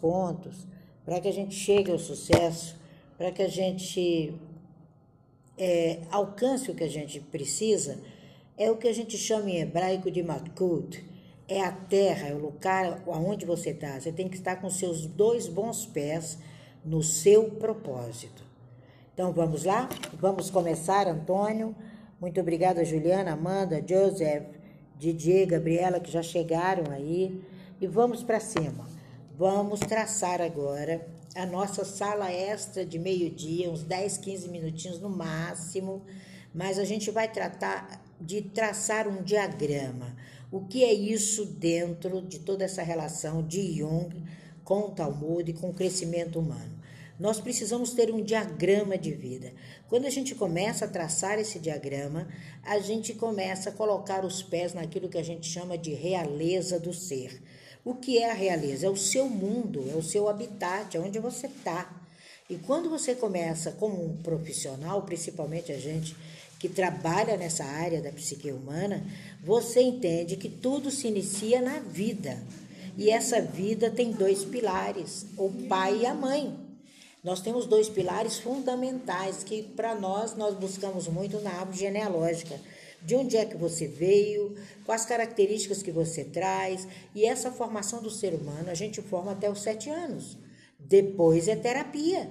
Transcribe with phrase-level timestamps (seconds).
[0.00, 0.66] pontos
[1.04, 2.76] para que a gente chegue ao sucesso,
[3.18, 4.34] para que a gente
[5.58, 7.98] é, alcance o que a gente precisa,
[8.56, 11.04] é o que a gente chama em hebraico de Malkut.
[11.48, 13.98] É a terra, é o lugar aonde você está.
[13.98, 16.38] Você tem que estar com seus dois bons pés
[16.84, 18.44] no seu propósito.
[19.12, 19.88] Então vamos lá?
[20.14, 21.74] Vamos começar, Antônio.
[22.20, 24.46] Muito obrigada, Juliana, Amanda, Joseph,
[24.96, 27.42] Didier, Gabriela, que já chegaram aí.
[27.80, 28.86] E vamos para cima.
[29.40, 36.04] Vamos traçar agora a nossa sala extra de meio-dia, uns 10, 15 minutinhos no máximo,
[36.54, 40.14] mas a gente vai tratar de traçar um diagrama.
[40.52, 44.14] O que é isso dentro de toda essa relação de Jung
[44.62, 46.78] com o Talmud e com o crescimento humano?
[47.18, 49.54] Nós precisamos ter um diagrama de vida.
[49.88, 52.28] Quando a gente começa a traçar esse diagrama,
[52.62, 56.92] a gente começa a colocar os pés naquilo que a gente chama de realeza do
[56.92, 57.40] ser.
[57.84, 58.86] O que é a realeza?
[58.86, 61.90] É o seu mundo, é o seu habitat, é onde você está.
[62.48, 66.16] E quando você começa como um profissional, principalmente a gente
[66.58, 69.02] que trabalha nessa área da psique humana,
[69.42, 72.42] você entende que tudo se inicia na vida.
[72.98, 76.54] E essa vida tem dois pilares, o pai e a mãe.
[77.24, 82.58] Nós temos dois pilares fundamentais que para nós nós buscamos muito na árvore genealógica
[83.02, 86.86] de onde é que você veio, quais características que você traz.
[87.14, 90.38] E essa formação do ser humano a gente forma até os sete anos.
[90.78, 92.30] Depois é terapia.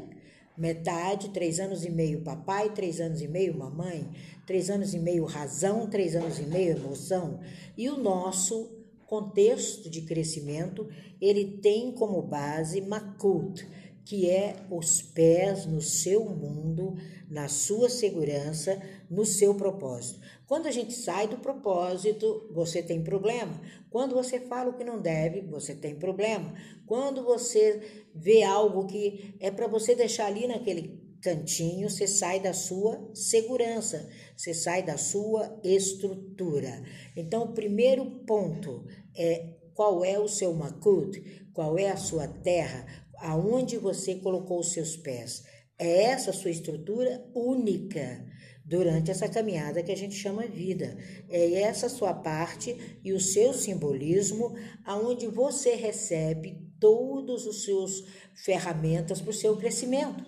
[0.58, 4.06] Metade, três anos e meio papai, três anos e meio mamãe,
[4.46, 7.40] três anos e meio razão, três anos e meio emoção.
[7.78, 8.70] E o nosso
[9.08, 10.88] contexto de crescimento,
[11.22, 13.66] ele tem como base Makut,
[14.10, 16.96] que é os pés no seu mundo,
[17.30, 20.20] na sua segurança, no seu propósito.
[20.48, 23.62] Quando a gente sai do propósito, você tem problema.
[23.92, 26.56] Quando você fala o que não deve, você tem problema.
[26.88, 32.52] Quando você vê algo que é para você deixar ali naquele cantinho, você sai da
[32.52, 36.82] sua segurança, você sai da sua estrutura.
[37.16, 42.86] Então, o primeiro ponto é qual é o seu makut, qual é a sua terra,
[43.22, 45.44] aonde você colocou os seus pés.
[45.78, 48.26] É essa sua estrutura única
[48.66, 50.98] durante essa caminhada que a gente chama vida.
[51.30, 58.04] É essa sua parte e o seu simbolismo aonde você recebe todos os seus
[58.44, 60.24] ferramentas para o seu crescimento.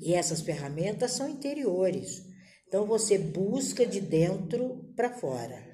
[0.00, 2.22] E essas ferramentas são interiores.
[2.66, 5.71] Então você busca de dentro para fora.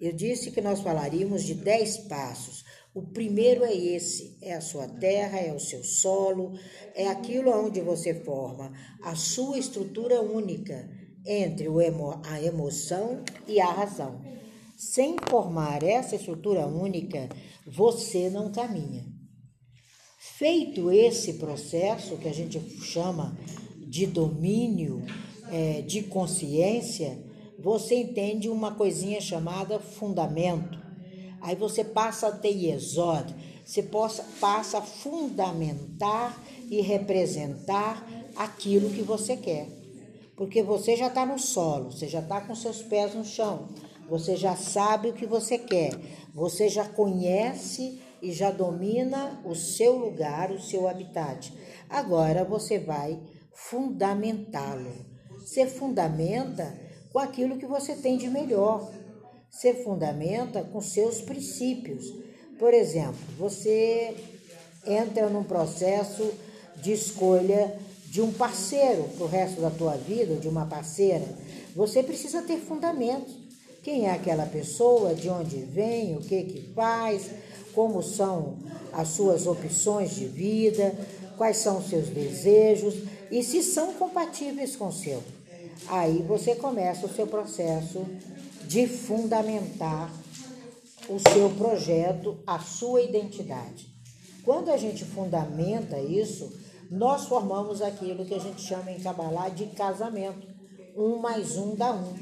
[0.00, 2.64] Eu disse que nós falaríamos de 10 passos.
[2.94, 6.52] O primeiro é esse: é a sua terra, é o seu solo,
[6.94, 10.88] é aquilo onde você forma a sua estrutura única
[11.26, 14.22] entre emo a emoção e a razão.
[14.76, 17.28] Sem formar essa estrutura única,
[17.66, 19.06] você não caminha.
[20.18, 23.36] Feito esse processo que a gente chama
[23.88, 25.02] de domínio,
[25.50, 27.25] é, de consciência,
[27.58, 30.78] você entende uma coisinha chamada fundamento.
[31.40, 33.34] Aí você passa a ter Yesod,
[33.64, 36.40] você possa, passa a fundamentar
[36.70, 38.06] e representar
[38.36, 39.68] aquilo que você quer.
[40.36, 43.68] Porque você já está no solo, você já está com seus pés no chão,
[44.08, 45.92] você já sabe o que você quer,
[46.34, 51.52] você já conhece e já domina o seu lugar, o seu habitat.
[51.88, 53.18] Agora você vai
[53.52, 54.92] fundamentá-lo.
[55.38, 56.85] Você fundamenta
[57.16, 58.92] com aquilo que você tem de melhor
[59.48, 62.12] se fundamenta com seus princípios.
[62.58, 64.14] Por exemplo, você
[64.86, 66.30] entra num processo
[66.76, 67.74] de escolha
[68.04, 71.24] de um parceiro para o resto da tua vida, de uma parceira.
[71.74, 73.34] Você precisa ter fundamentos.
[73.82, 77.30] Quem é aquela pessoa, de onde vem, o que que faz,
[77.72, 78.58] como são
[78.92, 80.94] as suas opções de vida,
[81.38, 82.94] quais são os seus desejos
[83.30, 85.22] e se são compatíveis com o seu.
[85.88, 88.04] Aí você começa o seu processo
[88.66, 90.10] de fundamentar
[91.08, 93.88] o seu projeto, a sua identidade.
[94.44, 96.52] Quando a gente fundamenta isso,
[96.90, 100.46] nós formamos aquilo que a gente chama em Kabbalah de casamento.
[100.96, 102.14] Um mais um dá um.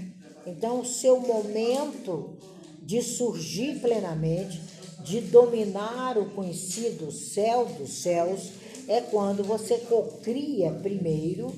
[0.46, 2.36] Então, o seu momento
[2.82, 4.60] de surgir plenamente,
[5.02, 8.50] de dominar o conhecido céu dos céus,
[8.88, 11.52] é quando você cocria primeiro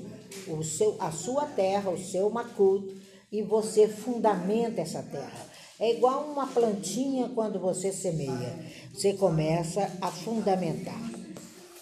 [0.49, 2.95] o seu, a sua terra, o seu makut,
[3.31, 5.47] e você fundamenta essa terra.
[5.79, 8.59] É igual uma plantinha quando você semeia,
[8.95, 11.01] você começa a fundamentar.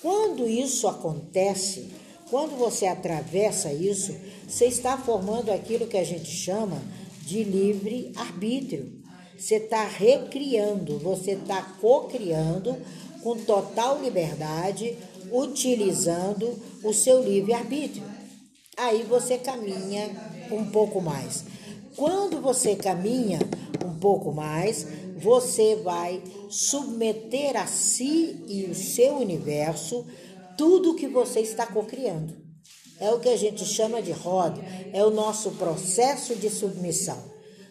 [0.03, 1.93] Quando isso acontece,
[2.29, 4.15] quando você atravessa isso,
[4.49, 6.83] você está formando aquilo que a gente chama
[7.23, 8.93] de livre arbítrio.
[9.39, 12.77] Você está recriando, você está co-criando
[13.23, 14.97] com total liberdade,
[15.31, 18.05] utilizando o seu livre-arbítrio.
[18.77, 20.11] Aí você caminha
[20.51, 21.45] um pouco mais.
[21.97, 23.39] Quando você caminha
[23.85, 24.87] um pouco mais,
[25.17, 30.05] você vai submeter a si e o seu universo
[30.57, 32.35] tudo que você está cocriando.
[33.01, 34.61] É o que a gente chama de roda,
[34.93, 37.19] é o nosso processo de submissão.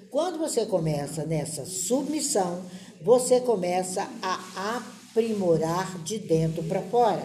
[0.09, 2.61] Quando você começa nessa submissão,
[3.01, 7.23] você começa a aprimorar de dentro para fora.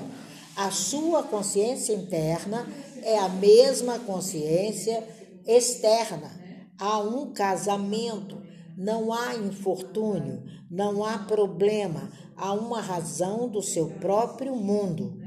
[0.56, 2.66] A sua consciência interna
[3.08, 5.02] é a mesma consciência
[5.46, 6.30] externa.
[6.78, 8.40] Há um casamento,
[8.76, 15.18] não há infortúnio, não há problema, há uma razão do seu próprio mundo.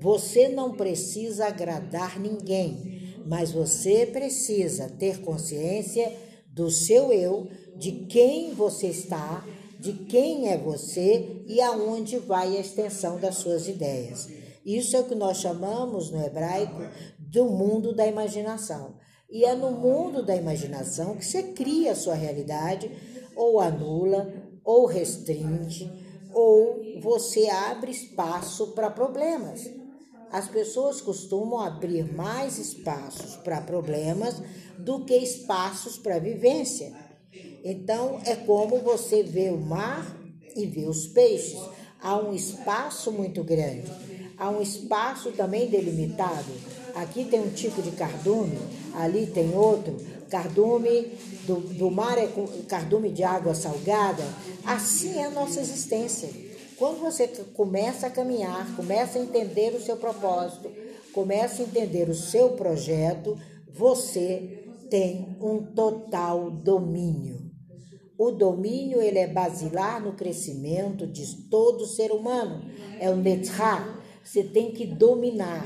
[0.00, 6.12] Você não precisa agradar ninguém, mas você precisa ter consciência
[6.48, 9.46] do seu eu, de quem você está,
[9.78, 14.28] de quem é você e aonde vai a extensão das suas ideias.
[14.64, 16.82] Isso é o que nós chamamos no hebraico
[17.18, 18.96] do mundo da imaginação.
[19.30, 22.90] E é no mundo da imaginação que você cria a sua realidade,
[23.36, 24.32] ou anula,
[24.64, 25.90] ou restringe,
[26.34, 29.70] ou você abre espaço para problemas.
[30.30, 34.42] As pessoas costumam abrir mais espaços para problemas
[34.78, 36.92] do que espaços para vivência.
[37.64, 40.16] Então, é como você vê o mar
[40.56, 41.60] e vê os peixes.
[42.00, 43.90] Há um espaço muito grande,
[44.36, 46.52] há um espaço também delimitado
[46.98, 48.58] Aqui tem um tipo de cardume,
[48.92, 49.96] ali tem outro.
[50.28, 51.12] Cardume
[51.46, 52.28] do, do mar é
[52.66, 54.24] cardume de água salgada.
[54.64, 56.28] Assim é a nossa existência.
[56.76, 60.70] Quando você começa a caminhar, começa a entender o seu propósito,
[61.12, 63.38] começa a entender o seu projeto,
[63.72, 67.48] você tem um total domínio.
[68.18, 72.64] O domínio ele é basilar no crescimento de todo ser humano.
[72.98, 73.96] É o netra.
[74.24, 75.64] Você tem que dominar.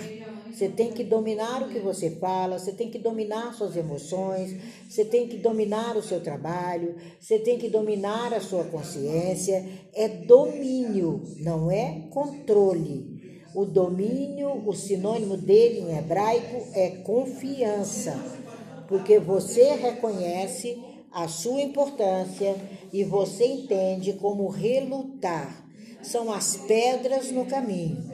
[0.53, 4.55] Você tem que dominar o que você fala, você tem que dominar suas emoções,
[4.87, 9.67] você tem que dominar o seu trabalho, você tem que dominar a sua consciência.
[9.95, 13.23] É domínio, não é controle.
[13.55, 18.42] O domínio, o sinônimo dele em hebraico é confiança,
[18.89, 20.77] porque você reconhece
[21.13, 22.57] a sua importância
[22.93, 25.67] e você entende como relutar.
[26.03, 28.13] São as pedras no caminho.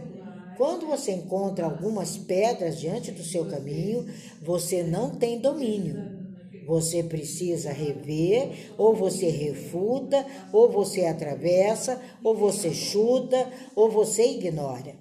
[0.57, 4.07] Quando você encontra algumas pedras diante do seu caminho,
[4.43, 6.19] você não tem domínio.
[6.67, 14.97] Você precisa rever, ou você refuta, ou você atravessa, ou você chuta, ou você ignora.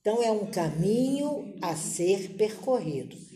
[0.00, 3.31] Então é um caminho a ser percorrido.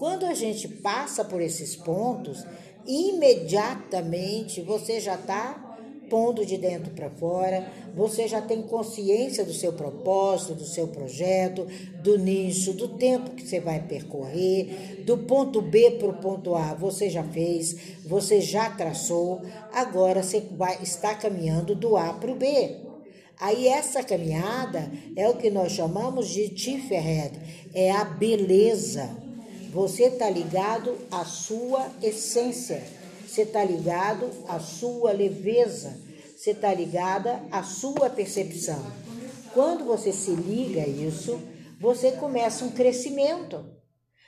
[0.00, 2.42] Quando a gente passa por esses pontos,
[2.86, 5.76] imediatamente você já está
[6.08, 11.66] pondo de dentro para fora, você já tem consciência do seu propósito, do seu projeto,
[12.02, 16.72] do nicho, do tempo que você vai percorrer, do ponto B para o ponto A,
[16.72, 22.36] você já fez, você já traçou, agora você vai estar caminhando do A para o
[22.36, 22.74] B.
[23.38, 27.38] Aí essa caminhada é o que nós chamamos de Tiferet,
[27.74, 29.28] é a beleza.
[29.72, 32.82] Você está ligado à sua essência
[33.30, 35.96] você está ligado à sua leveza,
[36.36, 38.84] você está ligada à sua percepção.
[39.54, 41.40] Quando você se liga a isso,
[41.80, 43.64] você começa um crescimento.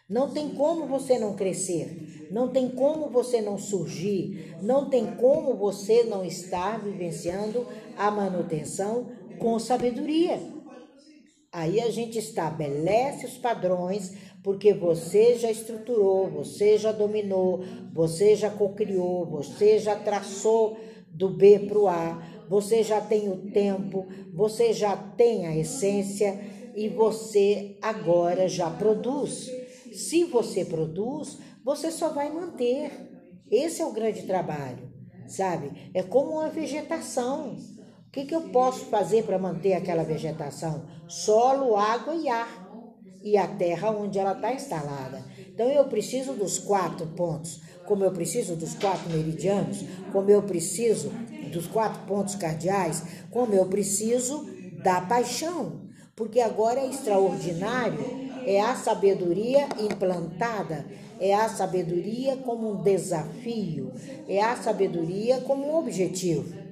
[0.08, 5.56] Não tem como você não crescer, não tem como você não surgir, não tem como
[5.56, 7.66] você não estar vivenciando
[7.96, 10.40] a manutenção com sabedoria.
[11.50, 18.50] Aí a gente estabelece os padrões porque você já estruturou, você já dominou, você já
[18.50, 20.76] cocriou, você já traçou
[21.08, 26.40] do B para o A, você já tem o tempo, você já tem a essência
[26.74, 29.48] e você agora já produz.
[29.92, 32.90] Se você produz, você só vai manter.
[33.50, 34.90] Esse é o grande trabalho,
[35.26, 35.90] sabe?
[35.94, 37.56] É como uma vegetação.
[38.08, 40.86] O que, que eu posso fazer para manter aquela vegetação?
[41.06, 42.61] Solo, água e ar
[43.22, 45.24] e a terra onde ela está instalada.
[45.54, 51.10] Então eu preciso dos quatro pontos, como eu preciso dos quatro meridianos, como eu preciso
[51.52, 54.46] dos quatro pontos cardeais, como eu preciso
[54.82, 55.82] da paixão,
[56.16, 58.00] porque agora é extraordinário,
[58.46, 60.84] é a sabedoria implantada,
[61.20, 63.92] é a sabedoria como um desafio,
[64.28, 66.62] é a sabedoria como um objetivo.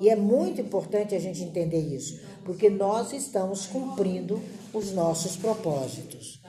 [0.00, 4.40] E é muito importante a gente entender isso, porque nós estamos cumprindo
[4.72, 6.40] os nossos propósitos.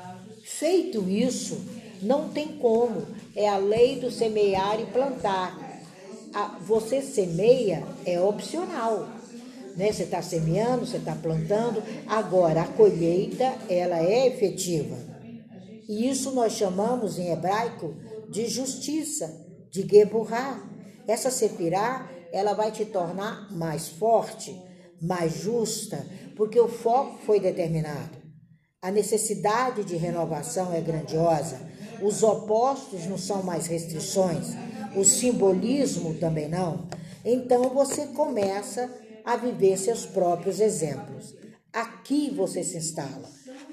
[0.43, 1.59] Feito isso,
[2.01, 5.81] não tem como, é a lei do semear e plantar.
[6.61, 9.07] você semeia é opcional.
[9.75, 9.91] né?
[9.91, 11.81] Você está semeando, você está plantando.
[12.07, 14.95] Agora, a colheita, ela é efetiva.
[15.87, 17.93] E isso nós chamamos em hebraico
[18.29, 20.63] de justiça, de geburá.
[21.07, 24.59] Essa sefirá, ela vai te tornar mais forte,
[25.03, 26.05] mais justa,
[26.35, 28.23] porque o foco foi determinado.
[28.81, 31.59] A necessidade de renovação é grandiosa.
[32.01, 34.47] Os opostos não são mais restrições,
[34.95, 36.87] o simbolismo também não.
[37.23, 38.89] Então você começa
[39.23, 41.35] a viver seus próprios exemplos.
[41.71, 43.29] Aqui você se instala,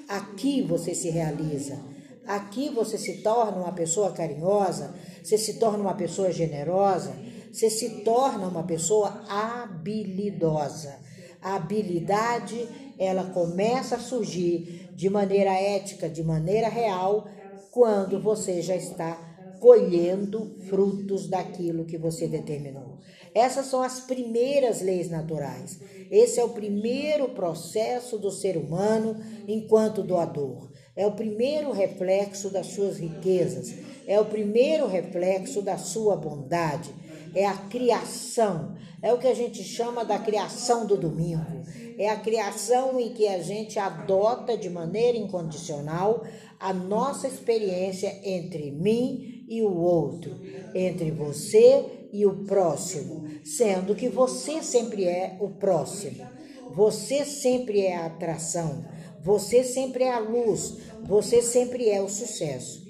[0.07, 1.77] aqui você se realiza,
[2.25, 7.13] aqui você se torna uma pessoa carinhosa, você se torna uma pessoa generosa,
[7.51, 10.95] você se torna uma pessoa habilidosa.
[11.41, 12.67] A habilidade,
[12.99, 17.27] ela começa a surgir de maneira ética, de maneira real,
[17.71, 22.99] quando você já está colhendo frutos daquilo que você determinou.
[23.33, 25.79] Essas são as primeiras leis naturais.
[26.09, 29.15] Esse é o primeiro processo do ser humano
[29.47, 30.71] enquanto doador.
[30.95, 33.73] É o primeiro reflexo das suas riquezas.
[34.05, 36.93] É o primeiro reflexo da sua bondade.
[37.33, 38.75] É a criação.
[39.01, 41.63] É o que a gente chama da criação do domingo.
[41.97, 46.23] É a criação em que a gente adota de maneira incondicional
[46.59, 50.39] a nossa experiência entre mim e o outro,
[50.75, 56.25] entre você e o próximo, sendo que você sempre é o próximo.
[56.73, 58.85] Você sempre é a atração,
[59.21, 62.81] você sempre é a luz, você sempre é o sucesso.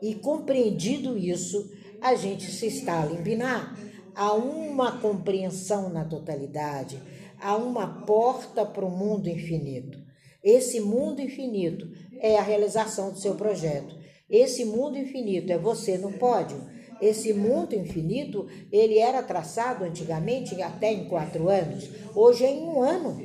[0.00, 1.68] E compreendido isso,
[2.00, 3.78] a gente se instala em Binar.
[4.14, 7.02] Há uma compreensão na totalidade,
[7.40, 9.98] há uma porta para o mundo infinito.
[10.42, 11.88] Esse mundo infinito
[12.20, 13.96] é a realização do seu projeto.
[14.30, 20.92] Esse mundo infinito é você no pódio esse mundo infinito, ele era traçado antigamente até
[20.92, 21.88] em quatro anos.
[22.14, 23.20] Hoje é em um ano.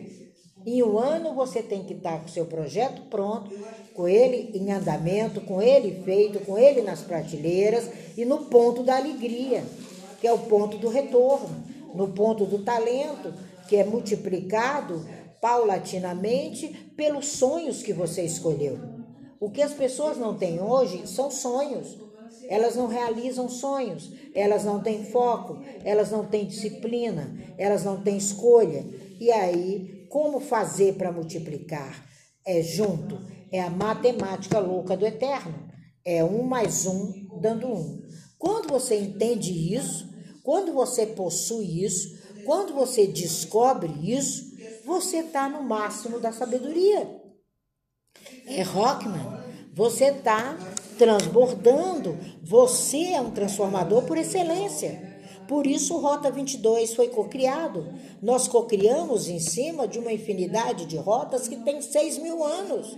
[0.65, 3.51] Em um ano você tem que estar com o seu projeto pronto,
[3.93, 8.97] com ele em andamento, com ele feito, com ele nas prateleiras e no ponto da
[8.97, 9.63] alegria,
[10.19, 11.63] que é o ponto do retorno,
[11.93, 13.33] no ponto do talento,
[13.67, 15.05] que é multiplicado
[15.41, 18.77] paulatinamente pelos sonhos que você escolheu.
[19.39, 21.97] O que as pessoas não têm hoje são sonhos
[22.49, 28.17] elas não realizam sonhos, elas não têm foco, elas não têm disciplina, elas não têm
[28.17, 28.83] escolha.
[29.19, 32.05] E aí, como fazer para multiplicar?
[32.45, 33.19] É junto,
[33.51, 35.69] é a matemática louca do eterno.
[36.03, 38.01] É um mais um dando um.
[38.37, 40.09] Quando você entende isso,
[40.43, 44.49] quando você possui isso, quando você descobre isso,
[44.85, 47.19] você está no máximo da sabedoria.
[48.47, 49.39] É Rockman.
[49.73, 50.57] Você está
[50.97, 52.17] transbordando.
[52.41, 55.18] Você é um transformador por excelência.
[55.49, 57.87] Por isso, o Rota 22 foi cocriado.
[58.21, 62.95] Nós cocriamos em cima de uma infinidade de rotas que tem 6 mil anos.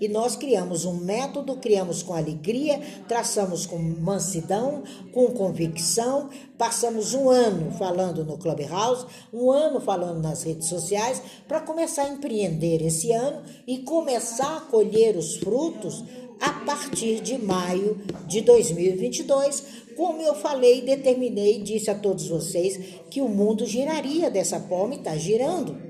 [0.00, 6.30] E nós criamos um método, criamos com alegria, traçamos com mansidão, com convicção.
[6.56, 12.08] Passamos um ano falando no Clubhouse, um ano falando nas redes sociais, para começar a
[12.08, 16.04] empreender esse ano e começar a colher os frutos
[16.40, 19.80] a partir de maio de 2022.
[19.96, 22.80] Como eu falei, determinei, disse a todos vocês
[23.10, 25.89] que o mundo giraria dessa forma e está girando.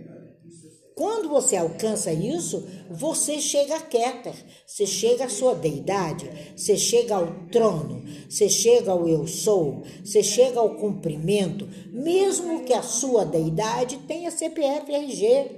[1.00, 4.34] Quando você alcança isso, você chega a Keter,
[4.66, 10.22] você chega à sua deidade, você chega ao trono, você chega ao eu sou, você
[10.22, 15.50] chega ao cumprimento, mesmo que a sua deidade tenha CPF RG.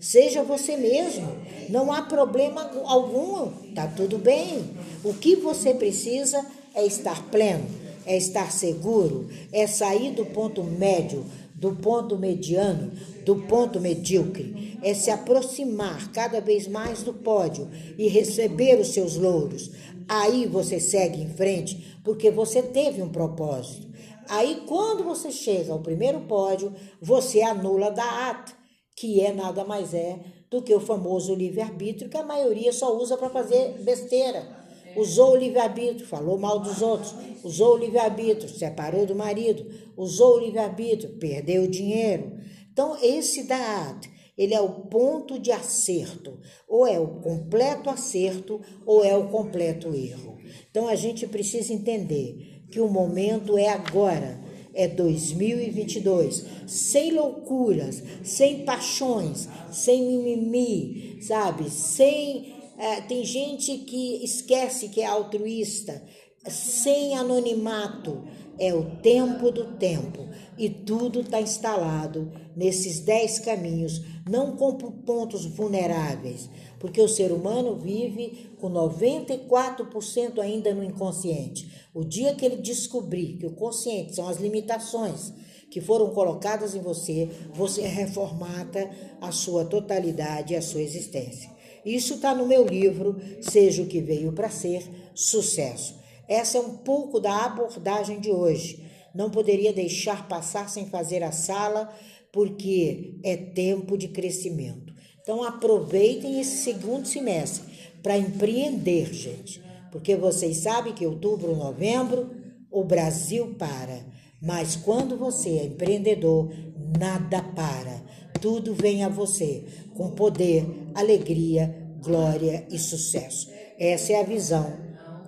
[0.00, 1.36] Seja você mesmo,
[1.68, 4.74] não há problema algum, tá tudo bem.
[5.04, 6.44] O que você precisa
[6.74, 7.64] é estar pleno,
[8.04, 11.24] é estar seguro, é sair do ponto médio,
[11.60, 12.90] do ponto mediano,
[13.24, 19.16] do ponto medíocre, é se aproximar cada vez mais do pódio e receber os seus
[19.16, 19.70] louros.
[20.08, 23.86] Aí você segue em frente porque você teve um propósito.
[24.26, 28.52] Aí quando você chega ao primeiro pódio, você anula da ata,
[28.96, 30.18] que é nada mais é
[30.50, 34.59] do que o famoso livre-arbítrio que a maioria só usa para fazer besteira
[34.96, 39.66] usou o livre-arbítrio, falou mal dos outros, usou o livre-arbítrio, separou do marido,
[39.96, 42.32] usou o livre-arbítrio, perdeu o dinheiro.
[42.72, 49.04] Então, esse dado, ele é o ponto de acerto, ou é o completo acerto ou
[49.04, 50.38] é o completo erro.
[50.70, 54.40] Então, a gente precisa entender que o momento é agora
[54.72, 61.68] é 2022, sem loucuras, sem paixões, sem mimimi, sabe?
[61.68, 66.02] Sem é, tem gente que esquece que é altruísta,
[66.48, 68.24] sem anonimato,
[68.58, 75.44] é o tempo do tempo e tudo está instalado nesses dez caminhos, não com pontos
[75.44, 81.70] vulneráveis, porque o ser humano vive com 94% ainda no inconsciente.
[81.92, 85.34] O dia que ele descobrir que o consciente são as limitações
[85.70, 91.59] que foram colocadas em você, você reformata a sua totalidade, a sua existência.
[91.84, 94.82] Isso está no meu livro, Seja o que Veio para Ser,
[95.14, 95.98] Sucesso.
[96.28, 98.84] Essa é um pouco da abordagem de hoje.
[99.14, 101.92] Não poderia deixar passar sem fazer a sala,
[102.32, 104.94] porque é tempo de crescimento.
[105.20, 107.64] Então aproveitem esse segundo semestre
[108.02, 109.60] para empreender, gente.
[109.90, 112.30] Porque vocês sabem que outubro, novembro,
[112.70, 114.06] o Brasil para.
[114.40, 116.50] Mas quando você é empreendedor,
[116.98, 118.00] nada para.
[118.40, 123.50] Tudo vem a você com poder, alegria, glória e sucesso.
[123.78, 124.72] Essa é a visão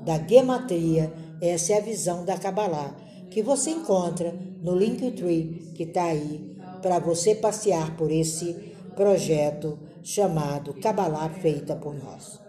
[0.04, 2.96] da gematria, essa é a visão da Kabbalah,
[3.30, 8.54] que você encontra no Linktree que está aí para você passear por esse
[8.96, 12.41] projeto chamado Kabbalah feita por nós.